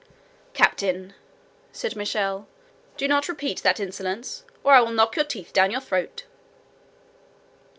[0.55, 1.13] "Captain,"
[1.71, 2.47] said Michel,
[2.97, 6.23] "do not repeat that insolence, or I will knock your teeth down your throat!"